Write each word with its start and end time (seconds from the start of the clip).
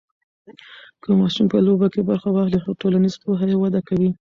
که 1.01 1.09
ماشوم 1.19 1.45
په 1.53 1.57
لوبو 1.65 1.87
کې 1.93 2.07
برخه 2.09 2.29
واخلي، 2.31 2.59
ټولنیز 2.81 3.15
پوهه 3.23 3.45
یې 3.51 3.57
وده 3.59 3.81
کوي. 3.87 4.09